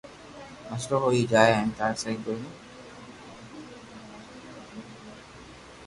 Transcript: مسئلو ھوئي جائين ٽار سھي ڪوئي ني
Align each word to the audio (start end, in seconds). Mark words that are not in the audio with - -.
مسئلو 0.69 0.97
ھوئي 1.03 1.21
جائين 1.31 1.67
ٽار 1.77 1.93
سھي 2.01 2.13
ڪوئي 2.23 2.39
ني 2.41 2.51